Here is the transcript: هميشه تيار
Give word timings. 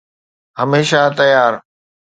هميشه 0.59 1.01
تيار 1.17 1.53